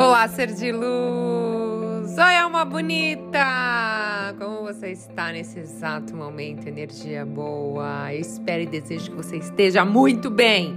Olá, 0.00 0.26
ser 0.28 0.46
de 0.46 0.72
luz! 0.72 2.16
Oi, 2.16 2.36
alma 2.38 2.64
bonita! 2.64 4.34
Como 4.38 4.62
você 4.62 4.92
está 4.92 5.30
nesse 5.30 5.58
exato 5.58 6.16
momento? 6.16 6.66
Energia 6.66 7.26
boa. 7.26 8.10
Eu 8.10 8.18
espero 8.18 8.62
e 8.62 8.66
desejo 8.66 9.10
que 9.10 9.16
você 9.18 9.36
esteja 9.36 9.84
muito 9.84 10.30
bem. 10.30 10.74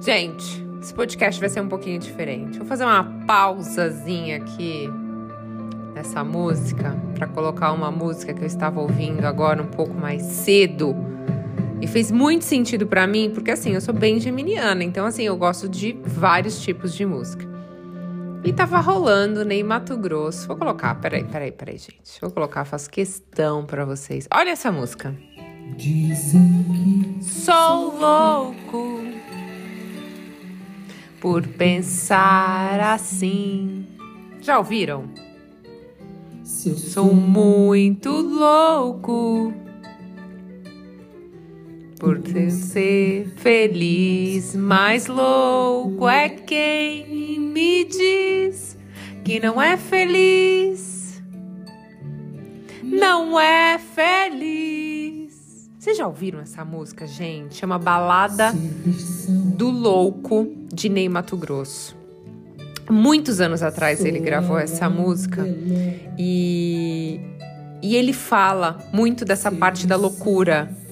Gente, 0.00 0.66
esse 0.80 0.94
podcast 0.94 1.38
vai 1.38 1.50
ser 1.50 1.60
um 1.60 1.68
pouquinho 1.68 1.98
diferente. 1.98 2.56
Vou 2.56 2.66
fazer 2.66 2.84
uma 2.84 3.04
pausazinha 3.26 4.38
aqui 4.38 4.88
nessa 5.94 6.24
música 6.24 6.96
para 7.14 7.26
colocar 7.26 7.72
uma 7.72 7.90
música 7.90 8.32
que 8.32 8.40
eu 8.40 8.46
estava 8.46 8.80
ouvindo 8.80 9.26
agora 9.26 9.62
um 9.62 9.68
pouco 9.68 9.92
mais 9.92 10.22
cedo. 10.22 10.96
E 11.78 11.86
fez 11.86 12.10
muito 12.10 12.46
sentido 12.46 12.86
para 12.86 13.06
mim, 13.06 13.30
porque 13.34 13.50
assim, 13.50 13.74
eu 13.74 13.82
sou 13.82 13.92
bem 13.92 14.18
geminiana, 14.18 14.82
então 14.82 15.04
assim, 15.04 15.24
eu 15.24 15.36
gosto 15.36 15.68
de 15.68 15.92
vários 16.02 16.62
tipos 16.62 16.94
de 16.94 17.04
música. 17.04 17.53
E 18.44 18.52
tava 18.52 18.78
rolando 18.78 19.42
Ney 19.42 19.62
Mato 19.62 19.96
Grosso. 19.96 20.46
Vou 20.46 20.54
colocar, 20.54 20.94
peraí, 20.96 21.24
peraí, 21.24 21.50
peraí, 21.50 21.78
gente. 21.78 22.20
Vou 22.20 22.30
colocar, 22.30 22.66
faço 22.66 22.90
questão 22.90 23.64
para 23.64 23.86
vocês. 23.86 24.28
Olha 24.30 24.50
essa 24.50 24.70
música. 24.70 25.16
Dizem 25.78 26.62
que 27.18 27.24
sou 27.24 27.98
louco 27.98 29.02
por 31.22 31.46
pensar 31.46 32.78
assim. 32.80 33.86
Já 34.42 34.58
ouviram? 34.58 35.08
Sou 36.44 37.14
muito 37.14 38.10
louco 38.10 39.54
por 42.04 42.20
ser 42.50 43.32
feliz, 43.36 44.54
mas 44.54 45.06
louco 45.06 46.06
é 46.06 46.28
quem 46.28 47.40
me 47.40 47.82
diz 47.84 48.76
que 49.24 49.40
não 49.40 49.60
é 49.60 49.78
feliz. 49.78 51.22
Não 52.82 53.40
é 53.40 53.78
feliz. 53.78 55.70
Vocês 55.78 55.96
já 55.96 56.06
ouviram 56.06 56.40
essa 56.40 56.62
música, 56.62 57.06
gente? 57.06 57.54
Chama 57.54 57.78
Balada 57.78 58.52
do 59.56 59.70
Louco 59.70 60.46
de 60.70 60.90
Ney 60.90 61.08
Mato 61.08 61.38
Grosso. 61.38 61.96
Muitos 62.90 63.40
anos 63.40 63.62
atrás 63.62 64.04
ele 64.04 64.18
gravou 64.18 64.58
essa 64.58 64.90
música 64.90 65.42
e, 66.18 67.18
e 67.82 67.96
ele 67.96 68.12
fala 68.12 68.78
muito 68.92 69.24
dessa 69.24 69.50
parte 69.50 69.86
da 69.86 69.96
loucura 69.96 70.83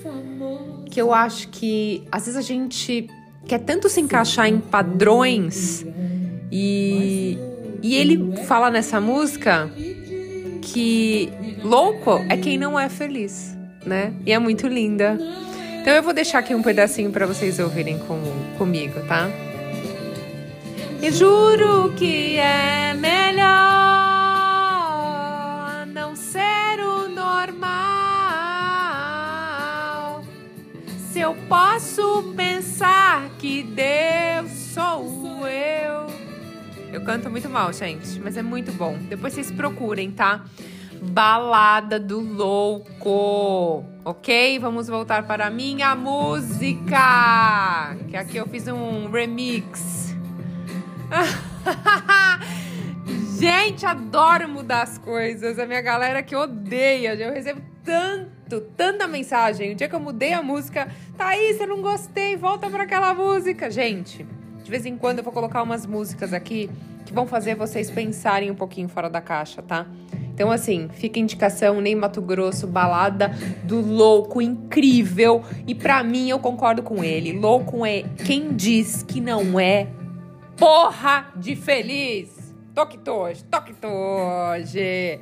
que 0.93 1.01
eu 1.01 1.15
acho 1.15 1.48
que 1.48 2.05
às 2.12 2.27
vezes 2.27 2.39
a 2.39 2.43
gente 2.43 3.09
quer 3.47 3.61
tanto 3.61 3.89
se 3.89 3.98
encaixar 3.98 4.47
em 4.47 4.59
padrões 4.59 5.87
e, 6.53 7.39
e 7.83 7.95
ele 7.97 8.37
fala 8.45 8.71
nessa 8.71 9.01
música 9.01 9.70
que 10.61 11.31
louco 11.65 12.23
é 12.29 12.37
quem 12.37 12.59
não 12.59 12.79
é 12.79 12.91
feliz, 12.91 13.57
né? 13.87 14.13
E 14.27 14.33
é 14.35 14.39
muito 14.39 14.69
linda. 14.69 15.19
Então 15.81 15.95
eu 15.95 16.03
vou 16.03 16.13
deixar 16.13 16.41
aqui 16.41 16.55
um 16.55 16.63
pedacinho 16.63 17.11
para 17.11 17.25
vocês 17.25 17.59
ouvirem 17.59 17.98
com, 18.01 18.20
comigo, 18.59 19.01
tá? 19.09 19.31
E 21.01 21.11
juro 21.11 21.95
que 21.97 22.37
é 22.37 22.93
melhor 22.93 23.92
eu 31.33 31.37
posso 31.49 32.35
pensar 32.37 33.31
que 33.39 33.63
Deus 33.63 34.51
sou 34.51 35.49
eu. 35.49 36.07
Eu 36.93 37.03
canto 37.03 37.31
muito 37.31 37.49
mal, 37.49 37.73
gente, 37.73 38.21
mas 38.21 38.37
é 38.37 38.43
muito 38.43 38.71
bom. 38.73 38.99
Depois 39.09 39.33
vocês 39.33 39.51
procurem, 39.51 40.11
tá? 40.11 40.45
Balada 41.01 41.99
do 41.99 42.21
Louco. 42.21 43.83
Ok? 44.05 44.59
Vamos 44.59 44.89
voltar 44.89 45.27
para 45.27 45.47
a 45.47 45.51
minha 45.51 45.95
música. 45.95 47.97
Que 48.09 48.17
aqui 48.17 48.37
eu 48.37 48.47
fiz 48.47 48.69
um 48.69 49.11
remix. 49.11 50.15
Gente, 53.41 53.87
adoro 53.87 54.51
mudar 54.51 54.83
as 54.83 54.98
coisas. 54.98 55.59
A 55.59 55.65
minha 55.65 55.81
galera 55.81 56.23
que 56.23 56.37
odeia. 56.37 57.15
Eu 57.15 57.33
recebo 57.33 57.63
tanto, 57.83 58.31
tanta 58.61 59.07
mensagem. 59.07 59.73
O 59.73 59.74
dia 59.74 59.89
que 59.89 59.95
eu 59.95 60.01
mudei 60.01 60.33
a 60.33 60.42
música, 60.42 60.89
Thaís, 61.17 61.61
eu 61.61 61.67
não 61.67 61.80
gostei, 61.80 62.36
volta 62.36 62.68
para 62.68 62.85
aquela 62.85 63.14
música. 63.14 63.70
Gente, 63.70 64.27
de 64.63 64.70
vez 64.70 64.86
em 64.86 64.96
quando 64.96 65.18
eu 65.18 65.24
vou 65.24 65.33
colocar 65.33 65.63
umas 65.63 65.86
músicas 65.86 66.33
aqui 66.33 66.70
que 67.05 67.12
vão 67.12 67.27
fazer 67.27 67.55
vocês 67.55 67.91
pensarem 67.91 68.51
um 68.51 68.55
pouquinho 68.55 68.89
fora 68.89 69.11
da 69.11 69.20
caixa, 69.20 69.61
tá? 69.62 69.86
Então, 70.35 70.51
assim, 70.51 70.89
fica 70.95 71.18
indicação, 71.18 71.80
nem 71.80 71.95
Mato 71.95 72.23
Grosso, 72.23 72.67
balada 72.67 73.30
do 73.64 73.80
louco, 73.80 74.41
incrível. 74.41 75.45
E 75.67 75.74
para 75.74 76.02
mim, 76.02 76.30
eu 76.30 76.39
concordo 76.39 76.83
com 76.83 77.05
ele. 77.05 77.33
Louco 77.33 77.85
é 77.85 78.02
quem 78.24 78.55
diz 78.55 79.02
que 79.02 79.20
não 79.20 79.61
é 79.61 79.89
porra 80.57 81.30
de 81.36 81.55
feliz. 81.55 82.55
Toque 82.74 82.96
toque, 82.96 83.45
toque 83.45 83.74
toque. 83.74 85.20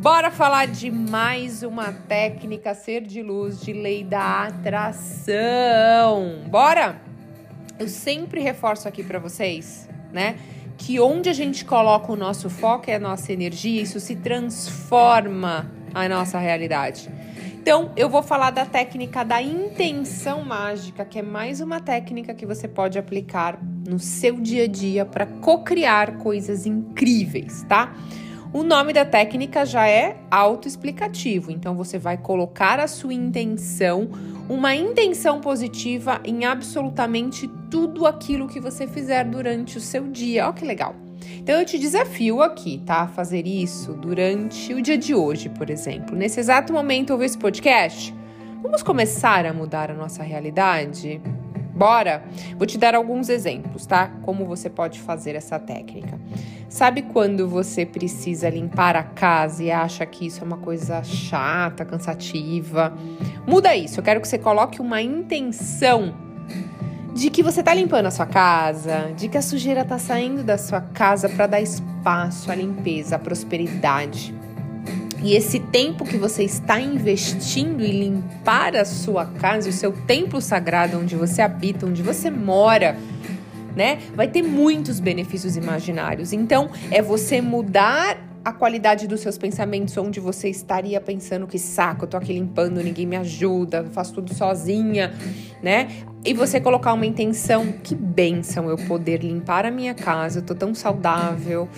Bora 0.00 0.30
falar 0.30 0.68
de 0.68 0.92
mais 0.92 1.64
uma 1.64 1.92
técnica 1.92 2.72
ser 2.72 3.00
de 3.00 3.20
luz 3.20 3.60
de 3.60 3.72
lei 3.72 4.04
da 4.04 4.44
atração. 4.44 5.34
Bora? 6.48 7.02
Eu 7.80 7.88
sempre 7.88 8.40
reforço 8.40 8.86
aqui 8.86 9.02
para 9.02 9.18
vocês, 9.18 9.88
né? 10.12 10.36
Que 10.76 11.00
onde 11.00 11.28
a 11.28 11.32
gente 11.32 11.64
coloca 11.64 12.12
o 12.12 12.16
nosso 12.16 12.48
foco 12.48 12.88
e 12.88 12.92
a 12.92 12.98
nossa 13.00 13.32
energia, 13.32 13.82
isso 13.82 13.98
se 13.98 14.14
transforma 14.14 15.68
a 15.92 16.08
nossa 16.08 16.38
realidade. 16.38 17.10
Então, 17.54 17.90
eu 17.96 18.08
vou 18.08 18.22
falar 18.22 18.50
da 18.50 18.64
técnica 18.64 19.24
da 19.24 19.42
intenção 19.42 20.44
mágica, 20.44 21.04
que 21.04 21.18
é 21.18 21.22
mais 21.22 21.60
uma 21.60 21.80
técnica 21.80 22.32
que 22.34 22.46
você 22.46 22.68
pode 22.68 23.00
aplicar 23.00 23.58
no 23.84 23.98
seu 23.98 24.40
dia 24.40 24.62
a 24.62 24.68
dia 24.68 25.04
para 25.04 25.26
co-criar 25.26 26.18
coisas 26.18 26.66
incríveis, 26.66 27.64
tá? 27.64 27.92
O 28.50 28.62
nome 28.62 28.94
da 28.94 29.04
técnica 29.04 29.66
já 29.66 29.86
é 29.86 30.16
autoexplicativo, 30.30 31.52
então 31.52 31.74
você 31.74 31.98
vai 31.98 32.16
colocar 32.16 32.80
a 32.80 32.88
sua 32.88 33.12
intenção, 33.12 34.08
uma 34.48 34.74
intenção 34.74 35.38
positiva 35.38 36.18
em 36.24 36.46
absolutamente 36.46 37.46
tudo 37.70 38.06
aquilo 38.06 38.48
que 38.48 38.58
você 38.58 38.86
fizer 38.86 39.24
durante 39.24 39.76
o 39.76 39.80
seu 39.80 40.08
dia. 40.08 40.46
Olha 40.46 40.54
que 40.54 40.64
legal! 40.64 40.96
Então 41.36 41.60
eu 41.60 41.66
te 41.66 41.78
desafio 41.78 42.40
aqui, 42.40 42.82
tá? 42.86 43.02
A 43.02 43.08
fazer 43.08 43.46
isso 43.46 43.92
durante 43.92 44.72
o 44.72 44.80
dia 44.80 44.96
de 44.96 45.14
hoje, 45.14 45.50
por 45.50 45.68
exemplo. 45.68 46.16
Nesse 46.16 46.40
exato 46.40 46.72
momento, 46.72 47.10
ouvir 47.10 47.26
esse 47.26 47.38
podcast. 47.38 48.14
Vamos 48.62 48.82
começar 48.82 49.44
a 49.44 49.52
mudar 49.52 49.90
a 49.90 49.94
nossa 49.94 50.22
realidade? 50.22 51.20
Bora? 51.78 52.24
Vou 52.56 52.66
te 52.66 52.76
dar 52.76 52.96
alguns 52.96 53.28
exemplos, 53.28 53.86
tá? 53.86 54.10
Como 54.22 54.44
você 54.44 54.68
pode 54.68 55.00
fazer 55.00 55.36
essa 55.36 55.60
técnica. 55.60 56.18
Sabe 56.68 57.02
quando 57.02 57.48
você 57.48 57.86
precisa 57.86 58.50
limpar 58.50 58.96
a 58.96 59.04
casa 59.04 59.62
e 59.62 59.70
acha 59.70 60.04
que 60.04 60.26
isso 60.26 60.42
é 60.42 60.44
uma 60.44 60.56
coisa 60.56 61.04
chata, 61.04 61.84
cansativa? 61.84 62.92
Muda 63.46 63.76
isso. 63.76 64.00
Eu 64.00 64.04
quero 64.04 64.20
que 64.20 64.26
você 64.26 64.38
coloque 64.38 64.80
uma 64.80 65.00
intenção 65.00 66.12
de 67.14 67.30
que 67.30 67.44
você 67.44 67.62
tá 67.62 67.72
limpando 67.72 68.06
a 68.06 68.10
sua 68.10 68.26
casa, 68.26 69.12
de 69.16 69.28
que 69.28 69.38
a 69.38 69.42
sujeira 69.42 69.84
tá 69.84 69.98
saindo 69.98 70.42
da 70.42 70.58
sua 70.58 70.80
casa 70.80 71.28
para 71.28 71.46
dar 71.46 71.60
espaço 71.60 72.50
à 72.50 72.56
limpeza, 72.56 73.14
à 73.14 73.18
prosperidade. 73.20 74.34
E 75.22 75.34
esse 75.34 75.58
tempo 75.58 76.04
que 76.04 76.16
você 76.16 76.44
está 76.44 76.80
investindo 76.80 77.84
em 77.84 78.00
limpar 78.00 78.76
a 78.76 78.84
sua 78.84 79.26
casa, 79.26 79.68
o 79.68 79.72
seu 79.72 79.92
templo 79.92 80.40
sagrado 80.40 80.98
onde 80.98 81.16
você 81.16 81.42
habita, 81.42 81.86
onde 81.86 82.02
você 82.02 82.30
mora, 82.30 82.96
né? 83.74 83.98
Vai 84.14 84.28
ter 84.28 84.42
muitos 84.42 85.00
benefícios 85.00 85.56
imaginários. 85.56 86.32
Então, 86.32 86.70
é 86.90 87.02
você 87.02 87.40
mudar 87.40 88.16
a 88.44 88.52
qualidade 88.52 89.06
dos 89.06 89.20
seus 89.20 89.36
pensamentos, 89.36 89.96
onde 89.96 90.20
você 90.20 90.48
estaria 90.48 91.00
pensando 91.00 91.46
que 91.46 91.58
saco, 91.58 92.04
eu 92.04 92.08
tô 92.08 92.16
aqui 92.16 92.32
limpando, 92.32 92.82
ninguém 92.82 93.04
me 93.04 93.16
ajuda, 93.16 93.84
faço 93.92 94.14
tudo 94.14 94.32
sozinha, 94.32 95.12
né? 95.62 95.88
e 96.24 96.34
você 96.34 96.60
colocar 96.60 96.92
uma 96.92 97.06
intenção, 97.06 97.72
que 97.82 97.94
benção 97.94 98.68
eu 98.68 98.76
poder 98.76 99.22
limpar 99.22 99.64
a 99.64 99.70
minha 99.70 99.94
casa, 99.94 100.40
eu 100.40 100.42
tô 100.42 100.54
tão 100.54 100.74
saudável, 100.74 101.68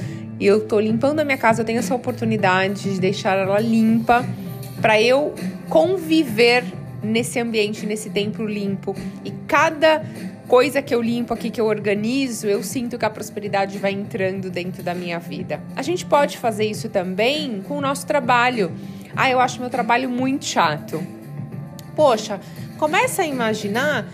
e 0.41 0.47
eu 0.47 0.67
tô 0.67 0.81
limpando 0.81 1.21
a 1.21 1.25
minha 1.25 1.37
casa, 1.37 1.61
eu 1.61 1.67
tenho 1.67 1.79
essa 1.79 1.95
oportunidade 1.95 2.95
de 2.95 2.99
deixar 2.99 3.37
ela 3.37 3.61
limpa 3.61 4.25
para 4.81 5.01
eu 5.01 5.35
conviver 5.69 6.65
nesse 7.03 7.39
ambiente, 7.39 7.85
nesse 7.85 8.09
templo 8.09 8.47
limpo. 8.47 8.97
E 9.23 9.31
cada 9.47 10.03
coisa 10.49 10.81
que 10.81 10.95
eu 10.95 11.03
limpo 11.03 11.35
aqui, 11.35 11.51
que 11.51 11.61
eu 11.61 11.67
organizo, 11.67 12.47
eu 12.47 12.63
sinto 12.63 12.99
que 12.99 13.05
a 13.05 13.11
prosperidade 13.11 13.79
vai 13.79 13.93
entrando 13.93 14.51
dentro 14.51 14.83
da 14.83 14.95
minha 14.95 15.19
vida. 15.19 15.61
A 15.77 15.83
gente 15.83 16.07
pode 16.07 16.39
fazer 16.39 16.65
isso 16.65 16.89
também 16.89 17.61
com 17.69 17.77
o 17.77 17.81
nosso 17.81 18.07
trabalho. 18.07 18.73
Ah, 19.15 19.31
eu 19.31 19.41
acho 19.41 19.61
meu 19.61 19.69
trabalho 19.69 20.09
muito 20.09 20.47
chato. 20.47 21.07
Poxa, 21.95 22.41
começa 22.79 23.23
a 23.23 23.27
imaginar 23.27 24.09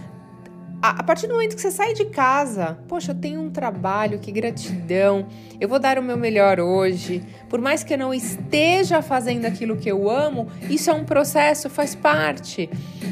a, 0.91 1.03
partir 1.03 1.27
do 1.27 1.35
momento 1.35 1.57
que 1.57 1.61
você 1.61 1.71
sai 1.71 1.95
de 1.95 2.05
casa, 2.07 2.79
poxa, 2.87 3.13
eu 3.13 3.15
tenho 3.15 3.41
um 3.41 3.51
trabalho, 3.51 4.19
que 4.19 4.31
gratidão, 4.31 5.27
eu 5.61 5.69
vou 5.69 5.79
dar 5.79 5.99
o 5.99 6.03
meu 6.03 6.17
melhor 6.17 6.61
hoje. 6.61 7.23
Por 7.49 7.61
mais 7.61 7.83
que 7.83 7.95
eu 7.95 7.99
não 7.99 8.13
esteja 8.13 9.03
fazendo 9.03 9.47
aquilo 9.47 9.77
que 9.77 9.91
eu 9.91 10.11
amo, 10.11 10.49
isso 10.69 10.91
é 10.91 10.93
um 10.93 11.05
processo, 11.05 11.69
faz 11.69 11.95
parte. 11.95 12.69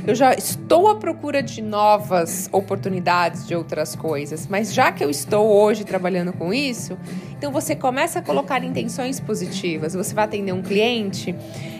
Eu 0.06 0.14
já 0.14 0.34
estou 0.34 0.88
à 0.88 0.96
procura 0.96 1.42
de 1.42 1.62
novas 1.62 2.48
oportunidades 2.52 3.46
de 3.46 3.54
outras 3.54 3.96
coisas, 3.96 4.46
mas 4.46 4.72
já 4.72 4.92
que 4.92 5.02
eu 5.02 5.10
estou 5.10 5.46
hoje 5.46 5.84
trabalhando 5.84 6.32
com 6.32 6.52
isso, 6.52 6.96
então 7.36 7.50
você 7.50 7.74
começa 7.74 8.18
a 8.18 8.22
colocar 8.22 8.62
intenções 8.62 9.18
positivas. 9.18 9.94
Você 9.94 10.14
vai 10.14 10.24
atender 10.24 10.52
um 10.52 10.62
cliente, 10.62 11.34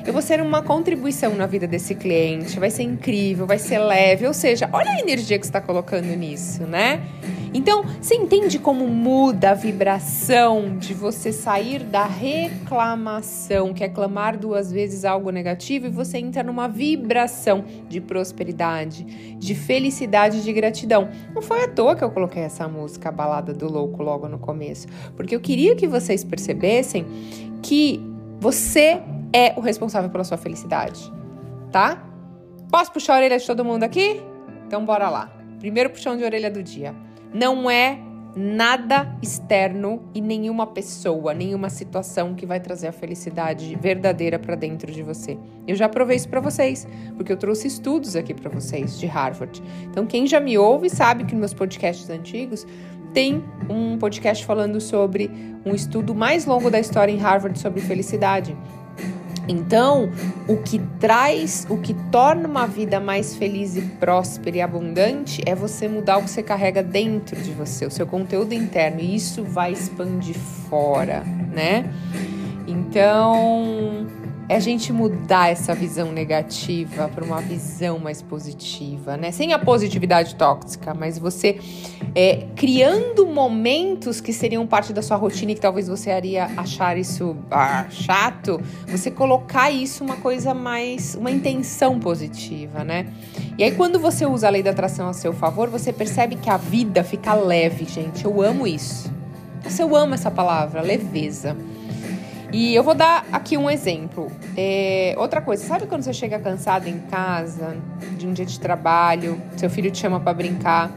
eu 0.06 0.12
vou 0.12 0.20
ser 0.20 0.40
uma 0.40 0.62
contribuição 0.62 1.34
na 1.34 1.46
vida 1.46 1.66
desse 1.66 1.94
cliente, 1.94 2.60
vai 2.60 2.70
ser 2.70 2.82
incrível, 2.82 3.46
vai 3.46 3.58
ser 3.58 3.78
leve, 3.78 4.26
ou 4.26 4.34
seja, 4.34 4.68
olha 4.72 4.90
a 4.90 5.00
energia 5.00 5.38
que 5.38 5.46
você 5.46 5.50
está 5.50 5.60
colocando 5.60 6.14
nisso, 6.14 6.64
né? 6.64 7.02
Então, 7.54 7.84
você 8.00 8.16
entende 8.16 8.58
como 8.58 8.86
muda 8.88 9.52
a 9.52 9.54
vibração 9.54 10.76
de 10.76 10.92
você 10.92 11.32
sair 11.32 11.84
da 11.84 12.04
reclamação, 12.04 13.72
que 13.72 13.84
é 13.84 13.88
clamar 13.88 14.36
duas 14.36 14.72
vezes 14.72 15.04
algo 15.04 15.30
negativo, 15.30 15.86
e 15.86 15.90
você 15.90 16.18
entra 16.18 16.42
numa 16.42 16.68
vibração 16.68 17.64
de 17.88 18.00
prosperidade, 18.00 19.04
de 19.38 19.54
felicidade, 19.54 20.42
de 20.42 20.52
gratidão. 20.52 21.08
Não 21.32 21.40
foi 21.40 21.62
à 21.62 21.68
toa 21.68 21.94
que 21.94 22.02
eu 22.02 22.10
coloquei 22.10 22.42
essa 22.42 22.68
música, 22.68 23.08
a 23.08 23.12
balada 23.12 23.54
do 23.54 23.70
louco, 23.70 24.02
logo 24.02 24.28
no 24.28 24.38
começo, 24.38 24.88
porque 25.16 25.34
eu 25.34 25.40
queria 25.40 25.76
que 25.76 25.86
vocês 25.86 26.24
percebessem 26.24 27.06
que 27.62 28.02
você 28.40 29.00
é 29.34 29.52
o 29.56 29.60
responsável 29.60 30.08
pela 30.08 30.22
sua 30.22 30.38
felicidade, 30.38 31.12
tá? 31.72 32.02
Posso 32.70 32.92
puxar 32.92 33.14
a 33.14 33.16
orelha 33.16 33.38
de 33.38 33.46
todo 33.46 33.64
mundo 33.64 33.82
aqui? 33.82 34.22
Então 34.66 34.84
bora 34.84 35.10
lá. 35.10 35.30
Primeiro 35.58 35.90
puxão 35.90 36.16
de 36.16 36.22
orelha 36.24 36.50
do 36.50 36.62
dia 36.62 36.94
não 37.32 37.68
é 37.68 37.98
nada 38.36 39.16
externo 39.22 40.02
e 40.14 40.20
nenhuma 40.20 40.66
pessoa, 40.66 41.34
nenhuma 41.34 41.68
situação 41.68 42.34
que 42.34 42.46
vai 42.46 42.60
trazer 42.60 42.88
a 42.88 42.92
felicidade 42.92 43.76
verdadeira 43.76 44.38
para 44.38 44.54
dentro 44.54 44.90
de 44.90 45.02
você. 45.02 45.38
Eu 45.66 45.76
já 45.76 45.88
provei 45.88 46.16
isso 46.16 46.28
para 46.28 46.40
vocês, 46.40 46.86
porque 47.16 47.32
eu 47.32 47.36
trouxe 47.36 47.68
estudos 47.68 48.16
aqui 48.16 48.34
para 48.34 48.50
vocês 48.50 48.98
de 48.98 49.06
Harvard. 49.06 49.62
Então, 49.84 50.04
quem 50.06 50.26
já 50.26 50.40
me 50.40 50.58
ouve 50.58 50.90
sabe 50.90 51.24
que 51.24 51.32
nos 51.32 51.40
meus 51.40 51.54
podcasts 51.54 52.10
antigos 52.10 52.66
tem 53.12 53.44
um 53.70 53.96
podcast 53.96 54.44
falando 54.44 54.80
sobre 54.80 55.30
um 55.64 55.72
estudo 55.72 56.14
mais 56.14 56.44
longo 56.44 56.68
da 56.70 56.80
história 56.80 57.12
em 57.12 57.18
Harvard 57.18 57.58
sobre 57.58 57.80
felicidade. 57.80 58.56
Então, 59.48 60.10
o 60.48 60.56
que 60.56 60.80
traz, 60.98 61.66
o 61.68 61.76
que 61.76 61.94
torna 62.10 62.48
uma 62.48 62.66
vida 62.66 62.98
mais 62.98 63.36
feliz 63.36 63.76
e 63.76 63.82
próspera 63.82 64.56
e 64.56 64.60
abundante 64.60 65.42
é 65.46 65.54
você 65.54 65.88
mudar 65.88 66.18
o 66.18 66.22
que 66.22 66.30
você 66.30 66.42
carrega 66.42 66.82
dentro 66.82 67.40
de 67.40 67.50
você, 67.50 67.86
o 67.86 67.90
seu 67.90 68.06
conteúdo 68.06 68.54
interno, 68.54 69.00
e 69.00 69.14
isso 69.14 69.44
vai 69.44 69.72
expandir 69.72 70.36
fora, 70.36 71.22
né? 71.52 71.92
Então, 72.66 74.06
é 74.48 74.56
a 74.56 74.60
gente 74.60 74.92
mudar 74.92 75.50
essa 75.50 75.74
visão 75.74 76.12
negativa 76.12 77.08
para 77.08 77.24
uma 77.24 77.40
visão 77.40 77.98
mais 77.98 78.20
positiva, 78.20 79.16
né? 79.16 79.30
Sem 79.30 79.52
a 79.52 79.58
positividade 79.58 80.34
tóxica, 80.34 80.92
mas 80.92 81.18
você 81.18 81.58
é, 82.14 82.46
criando 82.54 83.26
momentos 83.26 84.20
que 84.20 84.32
seriam 84.32 84.66
parte 84.66 84.92
da 84.92 85.00
sua 85.00 85.16
rotina 85.16 85.52
e 85.52 85.54
que 85.54 85.60
talvez 85.60 85.88
você 85.88 86.10
iria 86.10 86.44
achar 86.56 86.96
isso 86.98 87.36
ah, 87.50 87.86
chato, 87.90 88.60
você 88.86 89.10
colocar 89.10 89.70
isso 89.70 90.04
uma 90.04 90.16
coisa 90.16 90.52
mais, 90.52 91.14
uma 91.14 91.30
intenção 91.30 91.98
positiva, 91.98 92.84
né? 92.84 93.06
E 93.56 93.64
aí 93.64 93.72
quando 93.72 93.98
você 93.98 94.26
usa 94.26 94.46
a 94.46 94.50
lei 94.50 94.62
da 94.62 94.70
atração 94.70 95.08
a 95.08 95.12
seu 95.14 95.32
favor, 95.32 95.68
você 95.68 95.92
percebe 95.92 96.36
que 96.36 96.50
a 96.50 96.58
vida 96.58 97.02
fica 97.02 97.34
leve, 97.34 97.86
gente. 97.86 98.24
Eu 98.24 98.42
amo 98.42 98.66
isso. 98.66 99.12
Eu 99.78 99.96
amo 99.96 100.14
essa 100.14 100.30
palavra, 100.30 100.82
leveza. 100.82 101.56
E 102.54 102.72
eu 102.72 102.84
vou 102.84 102.94
dar 102.94 103.26
aqui 103.32 103.58
um 103.58 103.68
exemplo. 103.68 104.30
É, 104.56 105.12
outra 105.18 105.40
coisa, 105.40 105.66
sabe 105.66 105.88
quando 105.88 106.04
você 106.04 106.12
chega 106.12 106.38
cansado 106.38 106.86
em 106.86 107.00
casa, 107.00 107.76
de 108.16 108.28
um 108.28 108.32
dia 108.32 108.46
de 108.46 108.60
trabalho, 108.60 109.42
seu 109.56 109.68
filho 109.68 109.90
te 109.90 109.98
chama 109.98 110.20
para 110.20 110.32
brincar, 110.32 110.92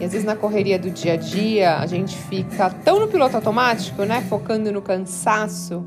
e 0.00 0.04
às 0.04 0.10
vezes 0.10 0.26
na 0.26 0.34
correria 0.34 0.80
do 0.80 0.90
dia 0.90 1.12
a 1.12 1.16
dia 1.16 1.76
a 1.76 1.86
gente 1.86 2.16
fica 2.16 2.70
tão 2.70 2.98
no 2.98 3.06
piloto 3.06 3.36
automático, 3.36 4.02
né? 4.02 4.26
Focando 4.28 4.72
no 4.72 4.82
cansaço 4.82 5.86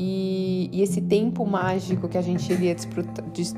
e, 0.00 0.70
e, 0.72 0.80
esse 0.80 1.00
tempo 1.00 1.44
mágico 1.44 2.08
que 2.08 2.16
a 2.16 2.22
gente 2.22 2.52
iria 2.52 2.76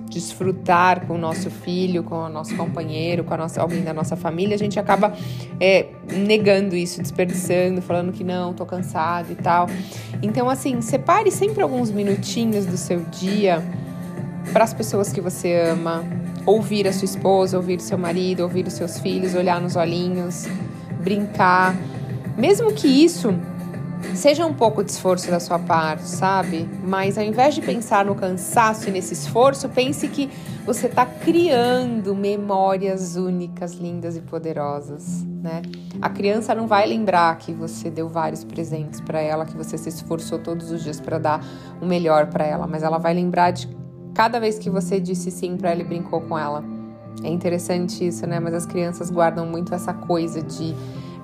desfrutar, 0.08 1.06
com 1.06 1.16
o 1.16 1.18
nosso 1.18 1.50
filho, 1.50 2.02
com 2.02 2.14
o 2.14 2.28
nosso 2.30 2.56
companheiro, 2.56 3.24
com 3.24 3.36
nossa, 3.36 3.60
alguém 3.60 3.82
da 3.82 3.92
nossa 3.92 4.16
família, 4.16 4.54
a 4.54 4.58
gente 4.58 4.80
acaba 4.80 5.12
é, 5.60 5.88
negando 6.10 6.74
isso, 6.74 7.02
desperdiçando, 7.02 7.82
falando 7.82 8.10
que 8.10 8.24
não, 8.24 8.54
tô 8.54 8.64
cansado 8.64 9.30
e 9.30 9.34
tal. 9.34 9.66
Então, 10.22 10.48
assim, 10.48 10.80
separe 10.80 11.30
sempre 11.30 11.62
alguns 11.62 11.90
minutinhos 11.90 12.64
do 12.64 12.78
seu 12.78 13.00
dia 13.00 13.62
para 14.50 14.64
as 14.64 14.72
pessoas 14.72 15.12
que 15.12 15.20
você 15.20 15.54
ama, 15.70 16.02
ouvir 16.46 16.88
a 16.88 16.92
sua 16.94 17.04
esposa, 17.04 17.58
ouvir 17.58 17.76
o 17.78 17.82
seu 17.82 17.98
marido, 17.98 18.40
ouvir 18.40 18.66
os 18.66 18.72
seus 18.72 18.98
filhos, 18.98 19.34
olhar 19.34 19.60
nos 19.60 19.76
olhinhos, 19.76 20.46
brincar. 21.02 21.76
Mesmo 22.38 22.72
que 22.72 22.88
isso 22.88 23.38
Seja 24.14 24.44
um 24.44 24.52
pouco 24.52 24.82
de 24.82 24.90
esforço 24.90 25.30
da 25.30 25.38
sua 25.38 25.58
parte, 25.58 26.08
sabe? 26.08 26.68
Mas 26.84 27.16
ao 27.16 27.24
invés 27.24 27.54
de 27.54 27.62
pensar 27.62 28.04
no 28.04 28.14
cansaço 28.14 28.88
e 28.88 28.92
nesse 28.92 29.14
esforço, 29.14 29.68
pense 29.68 30.08
que 30.08 30.30
você 30.64 30.86
está 30.86 31.06
criando 31.06 32.14
memórias 32.14 33.16
únicas, 33.16 33.74
lindas 33.74 34.16
e 34.16 34.20
poderosas, 34.20 35.24
né? 35.24 35.62
A 36.02 36.08
criança 36.08 36.54
não 36.54 36.66
vai 36.66 36.86
lembrar 36.86 37.36
que 37.38 37.52
você 37.52 37.90
deu 37.90 38.08
vários 38.08 38.44
presentes 38.44 39.00
para 39.00 39.20
ela, 39.20 39.44
que 39.44 39.56
você 39.56 39.78
se 39.78 39.88
esforçou 39.88 40.38
todos 40.38 40.70
os 40.70 40.82
dias 40.82 41.00
para 41.00 41.18
dar 41.18 41.44
o 41.80 41.86
melhor 41.86 42.26
para 42.26 42.44
ela, 42.44 42.66
mas 42.66 42.82
ela 42.82 42.98
vai 42.98 43.14
lembrar 43.14 43.50
de 43.52 43.68
cada 44.14 44.40
vez 44.40 44.58
que 44.58 44.68
você 44.68 44.98
disse 44.98 45.30
sim 45.30 45.56
para 45.56 45.70
ela 45.70 45.80
e 45.80 45.84
brincou 45.84 46.20
com 46.22 46.38
ela. 46.38 46.64
É 47.22 47.28
interessante 47.28 48.06
isso, 48.06 48.26
né? 48.26 48.40
Mas 48.40 48.54
as 48.54 48.66
crianças 48.66 49.10
guardam 49.10 49.46
muito 49.46 49.74
essa 49.74 49.92
coisa 49.92 50.42
de 50.42 50.74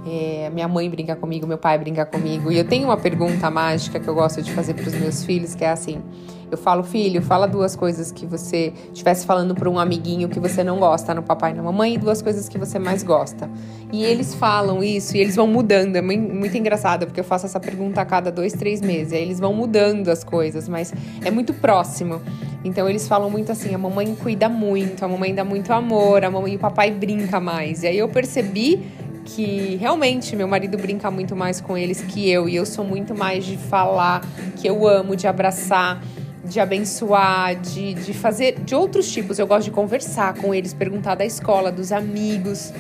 é, 0.06 0.48
minha 0.50 0.68
mãe 0.68 0.88
brinca 0.88 1.16
comigo, 1.16 1.46
meu 1.46 1.58
pai 1.58 1.76
brinca 1.78 2.06
comigo. 2.06 2.52
E 2.52 2.58
eu 2.58 2.64
tenho 2.64 2.86
uma 2.86 2.96
pergunta 2.96 3.50
mágica 3.50 3.98
que 3.98 4.06
eu 4.06 4.14
gosto 4.14 4.40
de 4.40 4.52
fazer 4.52 4.74
para 4.74 4.86
os 4.86 4.94
meus 4.94 5.24
filhos, 5.24 5.54
que 5.54 5.64
é 5.64 5.70
assim: 5.70 6.00
eu 6.48 6.56
falo, 6.56 6.84
filho, 6.84 7.20
fala 7.20 7.48
duas 7.48 7.74
coisas 7.74 8.12
que 8.12 8.24
você 8.24 8.72
estivesse 8.92 9.26
falando 9.26 9.52
para 9.52 9.68
um 9.68 9.80
amiguinho 9.80 10.28
que 10.28 10.38
você 10.38 10.62
não 10.62 10.78
gosta 10.78 11.12
no 11.12 11.22
papai 11.22 11.50
e 11.50 11.54
na 11.54 11.62
mamãe 11.62 11.94
e 11.94 11.98
duas 11.98 12.22
coisas 12.22 12.48
que 12.48 12.56
você 12.56 12.78
mais 12.78 13.02
gosta. 13.02 13.50
E 13.92 14.04
eles 14.04 14.32
falam 14.32 14.82
isso 14.82 15.16
e 15.16 15.20
eles 15.20 15.34
vão 15.34 15.48
mudando. 15.48 15.96
É 15.96 16.02
muito 16.02 16.56
engraçado, 16.56 17.06
porque 17.06 17.18
eu 17.18 17.24
faço 17.24 17.46
essa 17.46 17.58
pergunta 17.58 18.00
a 18.00 18.04
cada 18.04 18.30
dois, 18.30 18.52
três 18.52 18.80
meses. 18.80 19.12
Aí 19.12 19.22
eles 19.22 19.40
vão 19.40 19.52
mudando 19.52 20.08
as 20.08 20.22
coisas, 20.22 20.68
mas 20.68 20.94
é 21.24 21.32
muito 21.32 21.52
próximo. 21.52 22.20
Então 22.64 22.88
eles 22.88 23.08
falam 23.08 23.28
muito 23.28 23.50
assim: 23.50 23.74
a 23.74 23.78
mamãe 23.78 24.14
cuida 24.14 24.48
muito, 24.48 25.04
a 25.04 25.08
mamãe 25.08 25.34
dá 25.34 25.44
muito 25.44 25.72
amor, 25.72 26.24
a 26.24 26.30
mamãe 26.30 26.52
e 26.52 26.56
o 26.56 26.60
papai 26.60 26.92
brinca 26.92 27.40
mais. 27.40 27.82
E 27.82 27.88
aí 27.88 27.98
eu 27.98 28.08
percebi 28.08 28.84
que 29.26 29.76
realmente 29.76 30.36
meu 30.36 30.46
marido 30.46 30.78
brinca 30.78 31.10
muito 31.10 31.34
mais 31.34 31.60
com 31.60 31.76
eles 31.76 32.00
que 32.00 32.30
eu, 32.30 32.48
e 32.48 32.54
eu 32.54 32.64
sou 32.64 32.84
muito 32.84 33.14
mais 33.14 33.44
de 33.44 33.56
falar 33.56 34.22
que 34.56 34.68
eu 34.68 34.86
amo, 34.86 35.16
de 35.16 35.26
abraçar, 35.26 36.00
de 36.44 36.60
abençoar, 36.60 37.56
de, 37.56 37.94
de 37.94 38.14
fazer 38.14 38.60
de 38.60 38.74
outros 38.74 39.10
tipos. 39.12 39.38
Eu 39.38 39.46
gosto 39.46 39.64
de 39.64 39.72
conversar 39.72 40.34
com 40.34 40.54
eles, 40.54 40.72
perguntar 40.72 41.16
da 41.16 41.24
escola, 41.24 41.72
dos 41.72 41.90
amigos. 41.90 42.72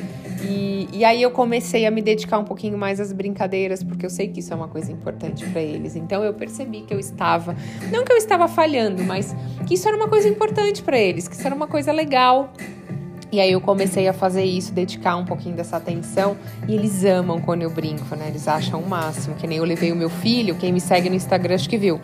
E, 0.48 0.88
e 0.92 1.04
aí 1.04 1.22
eu 1.22 1.30
comecei 1.30 1.86
a 1.86 1.90
me 1.90 2.00
dedicar 2.00 2.38
um 2.38 2.44
pouquinho 2.44 2.78
mais 2.78 3.00
às 3.00 3.12
brincadeiras, 3.12 3.82
porque 3.82 4.06
eu 4.06 4.10
sei 4.10 4.28
que 4.28 4.40
isso 4.40 4.52
é 4.52 4.56
uma 4.56 4.68
coisa 4.68 4.92
importante 4.92 5.44
para 5.46 5.60
eles. 5.60 5.96
Então 5.96 6.22
eu 6.22 6.32
percebi 6.32 6.82
que 6.82 6.94
eu 6.94 7.00
estava, 7.00 7.56
não 7.90 8.04
que 8.04 8.12
eu 8.12 8.16
estava 8.16 8.46
falhando, 8.46 9.02
mas 9.02 9.34
que 9.66 9.74
isso 9.74 9.88
era 9.88 9.96
uma 9.96 10.08
coisa 10.08 10.28
importante 10.28 10.82
para 10.82 10.98
eles, 10.98 11.26
que 11.26 11.34
isso 11.34 11.46
era 11.46 11.54
uma 11.54 11.66
coisa 11.66 11.90
legal 11.90 12.52
e 13.32 13.40
aí 13.40 13.52
eu 13.52 13.60
comecei 13.60 14.06
a 14.06 14.12
fazer 14.12 14.44
isso, 14.44 14.72
dedicar 14.72 15.16
um 15.16 15.24
pouquinho 15.24 15.56
dessa 15.56 15.76
atenção. 15.76 16.36
E 16.68 16.74
eles 16.74 17.04
amam 17.04 17.40
quando 17.40 17.62
eu 17.62 17.70
brinco, 17.70 18.14
né? 18.14 18.28
Eles 18.28 18.46
acham 18.46 18.80
o 18.80 18.88
máximo. 18.88 19.34
Que 19.34 19.46
nem 19.46 19.58
eu 19.58 19.64
levei 19.64 19.90
o 19.90 19.96
meu 19.96 20.08
filho, 20.08 20.54
quem 20.54 20.72
me 20.72 20.80
segue 20.80 21.08
no 21.08 21.16
Instagram 21.16 21.54
acho 21.54 21.68
que 21.68 21.76
viu. 21.76 22.00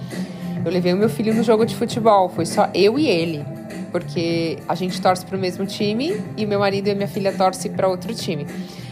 Eu 0.65 0.71
levei 0.71 0.93
o 0.93 0.97
meu 0.97 1.09
filho 1.09 1.33
no 1.35 1.43
jogo 1.43 1.65
de 1.65 1.75
futebol, 1.75 2.29
foi 2.29 2.47
só 2.47 2.69
eu 2.75 2.99
e 2.99 3.07
ele. 3.07 3.45
Porque 3.91 4.59
a 4.69 4.75
gente 4.75 5.01
torce 5.01 5.25
para 5.25 5.37
o 5.37 5.41
mesmo 5.41 5.67
time 5.67 6.21
e 6.37 6.47
meu 6.47 6.61
marido 6.61 6.89
e 6.89 6.95
minha 6.95 7.09
filha 7.09 7.33
torcem 7.33 7.71
para 7.71 7.87
outro 7.87 8.15
time. 8.15 8.47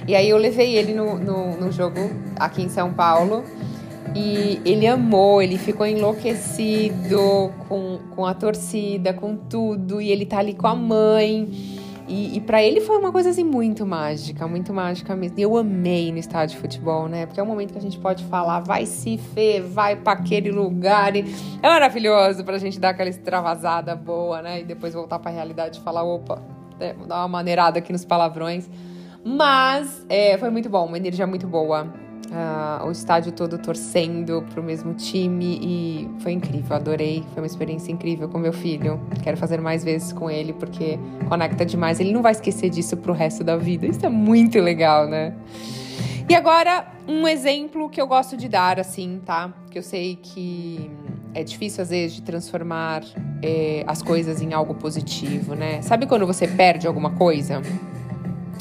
E 0.07 0.15
aí 0.15 0.29
eu 0.29 0.37
levei 0.37 0.77
ele 0.77 0.93
no, 0.93 1.19
no, 1.19 1.57
no 1.57 1.73
jogo 1.73 2.11
aqui 2.39 2.63
em 2.63 2.69
São 2.69 2.93
Paulo. 2.93 3.45
E 4.15 4.61
ele 4.65 4.87
amou, 4.87 5.41
ele 5.41 5.57
ficou 5.57 5.87
enlouquecido 5.87 7.53
com, 7.69 7.99
com 8.15 8.27
a 8.27 8.35
torcida, 8.35 9.13
com 9.13 9.37
tudo. 9.37 10.01
E 10.01 10.11
ele 10.11 10.27
tá 10.27 10.39
ali 10.39 10.55
com 10.55 10.67
a 10.67 10.75
mãe. 10.75 11.80
E, 12.11 12.39
e 12.39 12.41
para 12.41 12.61
ele 12.61 12.81
foi 12.81 12.99
uma 12.99 13.13
coisa 13.13 13.31
assim 13.31 13.45
muito 13.45 13.87
mágica, 13.87 14.49
muito 14.49 14.75
mágica 14.75 15.15
mesmo. 15.15 15.39
E 15.39 15.43
eu 15.43 15.57
amei 15.57 16.11
no 16.11 16.19
estádio 16.19 16.57
de 16.57 16.61
futebol, 16.61 17.07
né? 17.07 17.25
Porque 17.25 17.39
é 17.39 17.43
um 17.43 17.47
momento 17.47 17.73
que 17.73 17.79
a 17.79 17.81
gente 17.81 17.97
pode 18.01 18.25
falar, 18.25 18.59
vai 18.59 18.85
se 18.85 19.17
fer, 19.17 19.63
vai 19.63 19.95
para 19.95 20.19
aquele 20.19 20.51
lugar. 20.51 21.15
E 21.15 21.25
é 21.63 21.69
maravilhoso 21.69 22.43
pra 22.43 22.59
gente 22.59 22.81
dar 22.81 22.91
aquela 22.91 23.09
extravasada 23.09 23.95
boa, 23.95 24.43
né? 24.43 24.61
E 24.61 24.65
depois 24.65 24.93
voltar 24.93 25.21
para 25.21 25.31
a 25.31 25.35
realidade 25.35 25.79
e 25.79 25.83
falar, 25.83 26.03
opa, 26.03 26.43
é, 26.81 26.95
vou 26.95 27.07
dar 27.07 27.19
uma 27.21 27.29
maneirada 27.29 27.79
aqui 27.79 27.93
nos 27.93 28.05
palavrões. 28.05 28.69
Mas 29.25 30.05
é, 30.09 30.37
foi 30.37 30.51
muito 30.51 30.69
bom, 30.69 30.87
uma 30.87 30.97
energia 30.97 31.29
muito 31.29 31.47
boa. 31.47 31.95
Uh, 32.31 32.87
o 32.87 32.93
estádio 32.93 33.33
todo 33.33 33.59
torcendo 33.59 34.47
pro 34.55 34.63
mesmo 34.63 34.95
time 34.95 35.59
e 35.61 36.11
foi 36.21 36.31
incrível, 36.31 36.77
adorei. 36.77 37.25
Foi 37.35 37.43
uma 37.43 37.47
experiência 37.47 37.91
incrível 37.91 38.29
com 38.29 38.39
meu 38.39 38.53
filho. 38.53 39.01
Quero 39.25 39.37
fazer 39.37 39.61
mais 39.61 39.83
vezes 39.83 40.13
com 40.13 40.31
ele 40.31 40.53
porque 40.53 40.97
conecta 41.29 41.67
demais. 41.67 41.99
Ele 41.99 42.13
não 42.13 42.23
vai 42.23 42.31
esquecer 42.31 42.71
disso 42.71 42.97
pro 42.97 43.13
resto 43.13 43.43
da 43.43 43.57
vida. 43.57 43.85
Isso 43.85 44.07
é 44.07 44.09
muito 44.09 44.61
legal, 44.61 45.09
né? 45.09 45.35
E 46.29 46.35
agora, 46.37 46.87
um 47.09 47.27
exemplo 47.27 47.91
que 47.91 48.01
eu 48.01 48.07
gosto 48.07 48.37
de 48.37 48.49
dar, 48.49 48.79
assim, 48.79 49.21
tá? 49.27 49.53
Que 49.69 49.79
eu 49.79 49.83
sei 49.83 50.17
que 50.23 50.89
é 51.35 51.43
difícil, 51.43 51.83
às 51.83 51.91
vezes, 51.91 52.15
de 52.15 52.23
transformar 52.23 53.03
é, 53.43 53.83
as 53.89 54.03
coisas 54.03 54.41
em 54.41 54.53
algo 54.53 54.75
positivo, 54.75 55.57
né? 55.57 55.83
Sabe 55.83 56.07
quando 56.07 56.29
você 56.29 56.47
perde 56.47 56.87
alguma 56.87 57.11
coisa? 57.11 57.61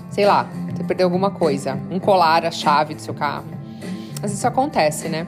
Sei 0.10 0.26
lá, 0.26 0.50
você 0.76 0.84
perdeu 0.84 1.06
alguma 1.06 1.30
coisa, 1.30 1.80
um 1.92 2.00
colar, 2.00 2.44
a 2.44 2.50
chave 2.50 2.96
do 2.96 3.02
seu 3.02 3.14
carro 3.14 3.59
mas 4.22 4.34
isso 4.34 4.48
acontece, 4.48 5.08
né? 5.10 5.28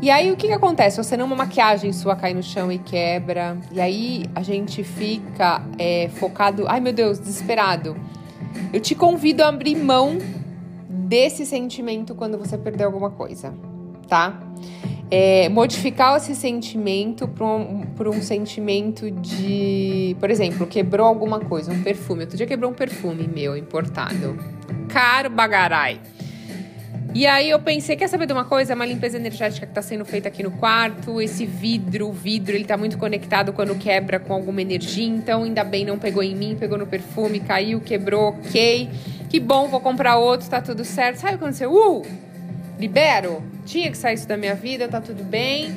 E 0.00 0.10
aí 0.10 0.30
o 0.30 0.36
que, 0.36 0.48
que 0.48 0.52
acontece? 0.52 0.98
Você 0.98 1.16
não 1.16 1.24
uma 1.26 1.36
maquiagem 1.36 1.92
sua 1.92 2.14
cai 2.14 2.34
no 2.34 2.42
chão 2.42 2.70
e 2.70 2.78
quebra. 2.78 3.56
E 3.72 3.80
aí 3.80 4.24
a 4.34 4.42
gente 4.42 4.84
fica 4.84 5.62
é, 5.78 6.08
focado. 6.08 6.64
Ai 6.68 6.80
meu 6.80 6.92
Deus, 6.92 7.18
desesperado. 7.18 7.96
Eu 8.72 8.80
te 8.80 8.94
convido 8.94 9.42
a 9.42 9.48
abrir 9.48 9.76
mão 9.76 10.18
desse 10.88 11.46
sentimento 11.46 12.14
quando 12.14 12.36
você 12.36 12.58
perdeu 12.58 12.86
alguma 12.86 13.10
coisa, 13.10 13.54
tá? 14.08 14.38
É, 15.10 15.48
modificar 15.48 16.16
esse 16.16 16.34
sentimento 16.34 17.28
para 17.28 17.46
um, 17.46 17.84
um 18.00 18.22
sentimento 18.22 19.10
de. 19.10 20.16
Por 20.18 20.30
exemplo, 20.30 20.66
quebrou 20.66 21.06
alguma 21.06 21.40
coisa, 21.40 21.72
um 21.72 21.82
perfume. 21.82 22.22
Outro 22.22 22.36
dia 22.36 22.46
quebrou 22.46 22.70
um 22.70 22.74
perfume 22.74 23.26
meu 23.32 23.56
importado. 23.56 24.36
Caro 24.88 25.30
bagarai. 25.30 26.00
E 27.16 27.26
aí 27.26 27.48
eu 27.48 27.58
pensei, 27.58 27.96
quer 27.96 28.08
saber 28.08 28.26
de 28.26 28.34
uma 28.34 28.44
coisa? 28.44 28.74
É 28.74 28.76
uma 28.76 28.84
limpeza 28.84 29.16
energética 29.16 29.64
que 29.64 29.70
está 29.70 29.80
sendo 29.80 30.04
feita 30.04 30.28
aqui 30.28 30.42
no 30.42 30.50
quarto. 30.50 31.18
Esse 31.18 31.46
vidro, 31.46 32.08
o 32.08 32.12
vidro, 32.12 32.54
ele 32.54 32.66
tá 32.66 32.76
muito 32.76 32.98
conectado 32.98 33.54
quando 33.54 33.74
quebra 33.74 34.20
com 34.20 34.34
alguma 34.34 34.60
energia. 34.60 35.06
Então, 35.06 35.44
ainda 35.44 35.64
bem, 35.64 35.82
não 35.82 35.98
pegou 35.98 36.22
em 36.22 36.36
mim, 36.36 36.54
pegou 36.60 36.76
no 36.76 36.86
perfume, 36.86 37.40
caiu, 37.40 37.80
quebrou, 37.80 38.34
ok. 38.34 38.90
Que 39.30 39.40
bom, 39.40 39.66
vou 39.66 39.80
comprar 39.80 40.18
outro, 40.18 40.46
tá 40.50 40.60
tudo 40.60 40.84
certo. 40.84 41.16
Sabe 41.16 41.38
quando 41.38 41.54
você, 41.54 41.66
uh, 41.66 42.02
libero? 42.78 43.42
Tinha 43.64 43.90
que 43.90 43.96
sair 43.96 44.16
isso 44.16 44.28
da 44.28 44.36
minha 44.36 44.54
vida, 44.54 44.86
tá 44.86 45.00
tudo 45.00 45.24
bem. 45.24 45.74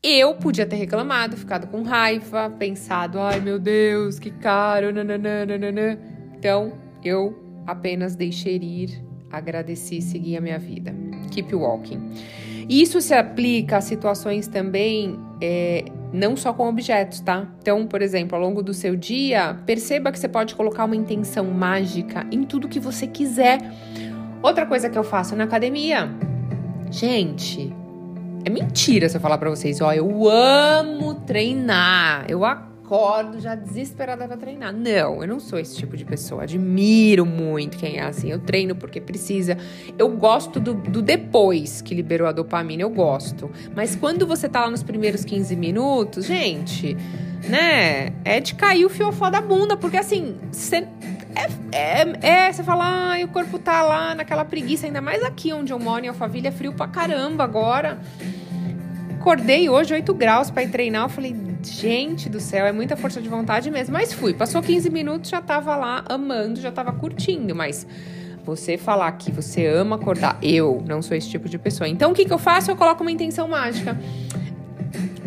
Eu 0.00 0.36
podia 0.36 0.64
ter 0.64 0.76
reclamado, 0.76 1.36
ficado 1.36 1.66
com 1.66 1.82
raiva, 1.82 2.48
pensado, 2.56 3.18
ai 3.18 3.40
meu 3.40 3.58
Deus, 3.58 4.20
que 4.20 4.30
caro, 4.30 4.92
nananana. 4.92 5.98
Então, 6.38 6.74
eu 7.02 7.36
apenas 7.66 8.14
deixei 8.14 8.58
ir 8.58 9.13
agradeci 9.36 9.98
e 9.98 10.02
segui 10.02 10.36
a 10.36 10.40
minha 10.40 10.58
vida. 10.58 10.94
Keep 11.30 11.54
walking. 11.54 12.00
Isso 12.68 13.00
se 13.00 13.12
aplica 13.14 13.76
a 13.76 13.80
situações 13.80 14.48
também, 14.48 15.18
é, 15.40 15.84
não 16.12 16.36
só 16.36 16.52
com 16.52 16.68
objetos, 16.68 17.20
tá? 17.20 17.46
Então, 17.60 17.86
por 17.86 18.00
exemplo, 18.00 18.36
ao 18.36 18.42
longo 18.42 18.62
do 18.62 18.72
seu 18.72 18.96
dia, 18.96 19.58
perceba 19.66 20.10
que 20.10 20.18
você 20.18 20.28
pode 20.28 20.54
colocar 20.54 20.84
uma 20.84 20.96
intenção 20.96 21.44
mágica 21.44 22.26
em 22.30 22.44
tudo 22.44 22.68
que 22.68 22.80
você 22.80 23.06
quiser. 23.06 23.58
Outra 24.42 24.64
coisa 24.64 24.88
que 24.88 24.96
eu 24.96 25.04
faço 25.04 25.36
na 25.36 25.44
academia, 25.44 26.08
gente, 26.90 27.72
é 28.44 28.50
mentira 28.50 29.08
se 29.08 29.16
eu 29.16 29.20
falar 29.20 29.38
para 29.38 29.50
vocês, 29.50 29.80
ó, 29.80 29.92
eu 29.92 30.28
amo 30.28 31.14
treinar, 31.14 32.24
eu 32.28 32.44
acordo 32.44 32.73
já 33.40 33.54
desesperada 33.54 34.26
para 34.26 34.36
treinar. 34.36 34.72
Não, 34.72 35.22
eu 35.22 35.26
não 35.26 35.40
sou 35.40 35.58
esse 35.58 35.76
tipo 35.76 35.96
de 35.96 36.04
pessoa. 36.04 36.42
Admiro 36.42 37.24
muito 37.24 37.78
quem 37.78 37.96
é 37.96 38.02
assim. 38.02 38.30
Eu 38.30 38.38
treino 38.38 38.76
porque 38.76 39.00
precisa. 39.00 39.56
Eu 39.98 40.10
gosto 40.10 40.60
do, 40.60 40.74
do 40.74 41.00
depois 41.00 41.80
que 41.80 41.94
liberou 41.94 42.28
a 42.28 42.32
dopamina, 42.32 42.82
eu 42.82 42.90
gosto. 42.90 43.50
Mas 43.74 43.96
quando 43.96 44.26
você 44.26 44.48
tá 44.48 44.60
lá 44.60 44.70
nos 44.70 44.82
primeiros 44.82 45.24
15 45.24 45.56
minutos, 45.56 46.26
gente, 46.26 46.96
né? 47.48 48.12
É 48.24 48.38
de 48.40 48.54
cair 48.54 48.84
o 48.84 48.90
fiofó 48.90 49.30
da 49.30 49.40
bunda, 49.40 49.76
porque 49.76 49.96
assim, 49.96 50.36
você. 50.52 50.86
É, 51.36 51.48
é, 51.72 52.46
é, 52.46 52.52
você 52.52 52.62
fala, 52.62 52.84
ai, 53.10 53.24
o 53.24 53.28
corpo 53.28 53.58
tá 53.58 53.82
lá 53.82 54.14
naquela 54.14 54.44
preguiça, 54.44 54.86
ainda 54.86 55.00
mais 55.00 55.22
aqui 55.24 55.52
onde 55.52 55.72
eu 55.72 55.78
moro 55.80 56.04
em 56.04 56.08
Alphaville, 56.08 56.46
é 56.46 56.52
frio 56.52 56.72
pra 56.72 56.86
caramba 56.86 57.42
agora. 57.42 57.98
Acordei 59.18 59.68
hoje 59.68 59.94
8 59.94 60.14
graus 60.14 60.50
para 60.50 60.62
ir 60.62 60.68
treinar, 60.68 61.04
eu 61.04 61.08
falei, 61.08 61.34
gente 61.72 62.28
do 62.28 62.40
céu, 62.40 62.66
é 62.66 62.72
muita 62.72 62.96
força 62.96 63.20
de 63.20 63.28
vontade 63.28 63.70
mesmo. 63.70 63.92
Mas 63.92 64.12
fui, 64.12 64.34
passou 64.34 64.62
15 64.62 64.90
minutos, 64.90 65.30
já 65.30 65.40
tava 65.40 65.76
lá 65.76 66.04
amando, 66.08 66.60
já 66.60 66.70
tava 66.70 66.92
curtindo, 66.92 67.54
mas 67.54 67.86
você 68.44 68.76
falar 68.76 69.10
que 69.12 69.32
você 69.32 69.66
ama 69.66 69.96
acordar, 69.96 70.38
eu 70.42 70.82
não 70.86 71.00
sou 71.00 71.16
esse 71.16 71.28
tipo 71.28 71.48
de 71.48 71.58
pessoa. 71.58 71.88
Então 71.88 72.12
o 72.12 72.14
que, 72.14 72.24
que 72.24 72.32
eu 72.32 72.38
faço? 72.38 72.70
Eu 72.70 72.76
coloco 72.76 73.02
uma 73.02 73.10
intenção 73.10 73.48
mágica. 73.48 73.98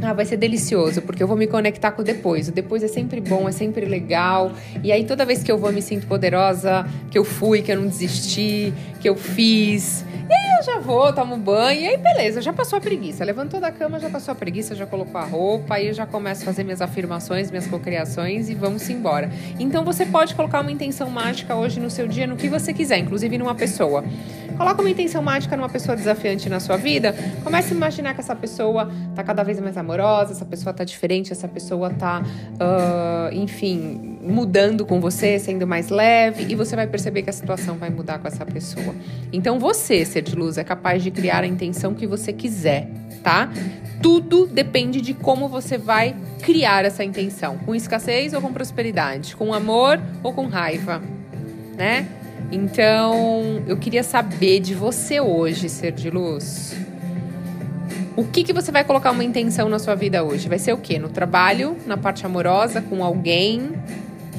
Ah, 0.01 0.13
vai 0.13 0.25
ser 0.25 0.37
delicioso, 0.37 1.01
porque 1.01 1.23
eu 1.23 1.27
vou 1.27 1.35
me 1.35 1.47
conectar 1.47 1.91
com 1.91 2.03
o 2.03 2.05
depois. 2.05 2.47
O 2.47 2.51
depois 2.51 2.83
é 2.83 2.87
sempre 2.87 3.19
bom, 3.19 3.49
é 3.49 3.51
sempre 3.51 3.85
legal. 3.85 4.51
E 4.83 4.91
aí, 4.91 5.03
toda 5.03 5.25
vez 5.25 5.41
que 5.41 5.51
eu 5.51 5.57
vou, 5.57 5.69
eu 5.69 5.73
me 5.73 5.81
sinto 5.81 6.05
poderosa, 6.05 6.87
que 7.09 7.17
eu 7.17 7.25
fui, 7.25 7.63
que 7.63 7.71
eu 7.71 7.81
não 7.81 7.87
desisti, 7.87 8.71
que 9.01 9.09
eu 9.09 9.15
fiz. 9.15 10.05
E 10.29 10.33
aí 10.33 10.46
eu 10.57 10.63
já 10.63 10.79
vou, 10.79 11.13
tomo 11.13 11.37
banho, 11.37 11.81
e 11.81 11.87
aí 11.87 11.97
beleza, 11.97 12.41
já 12.41 12.51
passou 12.51 12.77
a 12.77 12.81
preguiça. 12.81 13.23
Levantou 13.23 13.59
da 13.59 13.71
cama, 13.71 13.99
já 13.99 14.09
passou 14.09 14.31
a 14.31 14.35
preguiça, 14.35 14.73
já 14.73 14.87
colocou 14.87 15.19
a 15.21 15.23
roupa, 15.23 15.75
aí 15.75 15.87
eu 15.87 15.93
já 15.93 16.05
começo 16.05 16.41
a 16.41 16.45
fazer 16.45 16.63
minhas 16.63 16.81
afirmações, 16.81 17.51
minhas 17.51 17.67
cocriações 17.67 18.49
e 18.49 18.55
vamos 18.55 18.89
embora. 18.89 19.29
Então 19.59 19.85
você 19.85 20.05
pode 20.05 20.33
colocar 20.33 20.61
uma 20.61 20.71
intenção 20.71 21.09
mágica 21.09 21.55
hoje 21.55 21.79
no 21.79 21.89
seu 21.89 22.07
dia, 22.07 22.25
no 22.25 22.35
que 22.35 22.49
você 22.49 22.73
quiser, 22.73 22.97
inclusive 22.97 23.37
numa 23.37 23.53
pessoa. 23.53 24.03
Coloca 24.57 24.81
uma 24.81 24.89
intenção 24.89 25.21
mágica 25.21 25.55
numa 25.55 25.69
pessoa 25.69 25.95
desafiante 25.95 26.49
na 26.49 26.59
sua 26.59 26.77
vida. 26.77 27.13
Comece 27.43 27.73
a 27.73 27.75
imaginar 27.75 28.15
que 28.15 28.21
essa 28.21 28.35
pessoa 28.35 28.89
tá 29.15 29.23
cada 29.23 29.43
vez 29.43 29.59
mais 29.59 29.77
amorosa, 29.77 30.31
essa 30.31 30.45
pessoa 30.45 30.73
tá 30.73 30.83
diferente, 30.83 31.31
essa 31.31 31.47
pessoa 31.47 31.91
tá, 31.91 32.23
uh, 32.23 33.33
enfim, 33.33 34.16
mudando 34.27 34.85
com 34.85 34.99
você, 34.99 35.39
sendo 35.39 35.65
mais 35.65 35.89
leve, 35.89 36.45
e 36.49 36.55
você 36.55 36.75
vai 36.75 36.87
perceber 36.87 37.23
que 37.23 37.29
a 37.29 37.33
situação 37.33 37.75
vai 37.75 37.89
mudar 37.89 38.19
com 38.19 38.27
essa 38.27 38.45
pessoa. 38.45 38.93
Então 39.31 39.59
você, 39.59 40.05
ser 40.05 40.21
de 40.21 40.35
luz, 40.35 40.57
é 40.57 40.63
capaz 40.63 41.01
de 41.01 41.11
criar 41.11 41.43
a 41.43 41.47
intenção 41.47 41.93
que 41.93 42.05
você 42.05 42.33
quiser, 42.33 42.89
tá? 43.23 43.49
Tudo 44.01 44.45
depende 44.45 45.01
de 45.01 45.13
como 45.13 45.47
você 45.47 45.77
vai 45.77 46.15
criar 46.41 46.85
essa 46.85 47.03
intenção, 47.03 47.57
com 47.57 47.73
escassez 47.73 48.33
ou 48.33 48.41
com 48.41 48.53
prosperidade, 48.53 49.35
com 49.35 49.53
amor 49.53 49.99
ou 50.21 50.33
com 50.33 50.47
raiva, 50.47 51.01
né? 51.75 52.07
Então, 52.51 53.61
eu 53.67 53.75
queria 53.77 54.03
saber 54.03 54.59
de 54.59 54.73
você 54.73 55.19
hoje, 55.19 55.67
ser 55.67 55.91
de 55.91 56.09
luz. 56.09 56.75
O 58.15 58.23
que, 58.23 58.43
que 58.43 58.51
você 58.51 58.71
vai 58.71 58.83
colocar 58.83 59.11
uma 59.11 59.23
intenção 59.23 59.69
na 59.69 59.77
sua 59.77 59.93
vida 59.93 60.23
hoje? 60.23 60.49
Vai 60.49 60.57
ser 60.57 60.73
o 60.73 60.77
quê? 60.77 60.97
No 60.97 61.09
trabalho, 61.09 61.77
na 61.85 61.97
parte 61.97 62.25
amorosa, 62.25 62.81
com 62.81 63.03
alguém, 63.03 63.73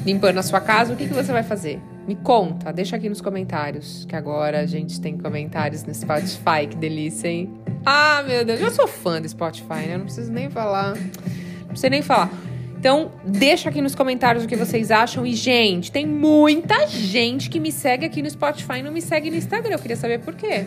limpando 0.05 0.37
a 0.37 0.43
sua 0.43 0.61
casa? 0.61 0.93
O 0.93 0.95
que, 0.95 1.07
que 1.07 1.13
você 1.13 1.31
vai 1.31 1.43
fazer? 1.43 1.79
Me 2.07 2.15
conta, 2.15 2.73
deixa 2.73 2.95
aqui 2.95 3.07
nos 3.07 3.21
comentários, 3.21 4.05
que 4.05 4.15
agora 4.15 4.61
a 4.61 4.65
gente 4.65 4.99
tem 4.99 5.17
comentários 5.17 5.83
no 5.83 5.93
Spotify, 5.93 6.67
que 6.67 6.75
delícia, 6.75 7.27
hein? 7.27 7.53
Ah, 7.85 8.23
meu 8.27 8.43
Deus, 8.43 8.59
eu 8.59 8.71
sou 8.71 8.87
fã 8.87 9.21
do 9.21 9.29
Spotify, 9.29 9.85
né? 9.87 9.97
Não 9.97 10.05
preciso 10.05 10.31
nem 10.31 10.49
falar. 10.49 10.95
Não 10.95 11.67
preciso 11.67 11.91
nem 11.91 12.01
falar. 12.01 12.31
Então, 12.79 13.11
deixa 13.25 13.69
aqui 13.69 13.81
nos 13.81 13.93
comentários 13.93 14.43
o 14.45 14.47
que 14.47 14.55
vocês 14.55 14.89
acham. 14.89 15.25
E, 15.25 15.35
gente, 15.35 15.91
tem 15.91 16.07
muita 16.07 16.87
gente 16.87 17.49
que 17.49 17.59
me 17.59 17.71
segue 17.71 18.05
aqui 18.05 18.21
no 18.21 18.29
Spotify 18.29 18.79
e 18.79 18.83
não 18.83 18.91
me 18.91 19.01
segue 19.01 19.29
no 19.29 19.35
Instagram. 19.35 19.75
Eu 19.75 19.79
queria 19.79 19.97
saber 19.97 20.19
por 20.19 20.33
quê. 20.33 20.65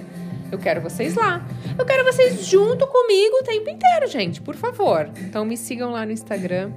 Eu 0.51 0.59
quero 0.59 0.83
vocês 0.83 1.15
lá. 1.15 1.45
Eu 1.79 1.87
quero 1.87 2.05
vocês 2.05 2.47
junto 2.47 2.87
comigo 2.87 3.37
o 3.41 3.43
tempo 3.43 3.69
inteiro, 3.71 4.07
gente, 4.07 4.43
por 4.43 4.55
favor. 4.55 5.11
Então, 5.23 5.45
me 5.45 5.57
sigam 5.57 5.91
lá 5.91 6.05
no 6.05 6.13
Instagram 6.13 6.71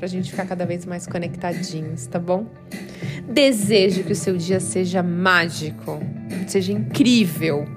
pra 0.00 0.08
gente 0.08 0.30
ficar 0.30 0.46
cada 0.46 0.64
vez 0.64 0.86
mais 0.86 1.06
conectadinhos, 1.06 2.06
tá 2.06 2.18
bom? 2.18 2.46
Desejo 3.28 4.02
que 4.02 4.12
o 4.12 4.16
seu 4.16 4.34
dia 4.34 4.58
seja 4.58 5.02
mágico, 5.02 6.00
seja 6.48 6.72
incrível 6.72 7.68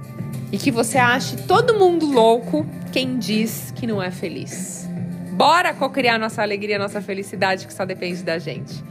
e 0.50 0.58
que 0.58 0.72
você 0.72 0.98
ache 0.98 1.36
todo 1.46 1.78
mundo 1.78 2.06
louco 2.06 2.66
quem 2.94 3.20
diz 3.20 3.74
que 3.76 3.86
não 3.86 4.02
é 4.02 4.10
feliz. 4.10 4.90
Bora 5.34 5.74
cocriar 5.74 6.18
nossa 6.18 6.42
alegria, 6.42 6.80
nossa 6.80 7.02
felicidade, 7.02 7.68
que 7.68 7.74
só 7.74 7.84
depende 7.84 8.24
da 8.24 8.40
gente. 8.40 8.82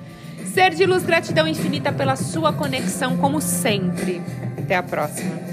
Ser 0.52 0.74
de 0.74 0.84
luz, 0.84 1.02
gratidão 1.02 1.48
infinita 1.48 1.90
pela 1.90 2.16
sua 2.16 2.52
conexão, 2.52 3.16
como 3.16 3.40
sempre. 3.40 4.20
Até 4.58 4.76
a 4.76 4.82
próxima. 4.82 5.51